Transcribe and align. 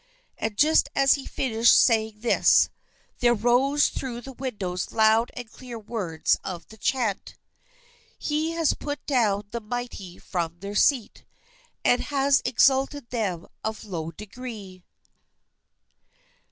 And 0.39 0.57
just 0.57 0.89
as 0.95 1.13
he 1.13 1.27
finished 1.27 1.79
saying 1.79 2.21
this, 2.21 2.71
there 3.19 3.35
rose 3.35 3.89
through 3.89 4.21
the 4.21 4.31
windows 4.31 4.91
loud 4.91 5.29
and 5.37 5.47
clear 5.51 5.75
the 5.75 5.83
words 5.85 6.39
of 6.43 6.65
the 6.69 6.77
chant: 6.77 7.35
"He 8.17 8.53
has 8.53 8.73
put 8.73 9.05
down 9.05 9.49
the 9.51 9.61
mighty 9.61 10.17
from 10.17 10.57
their 10.57 10.73
seat, 10.73 11.23
And 11.85 12.01
has 12.01 12.41
exalted 12.45 13.11
them 13.11 13.45
of 13.63 13.85
low 13.85 14.09
degree!" 14.09 14.81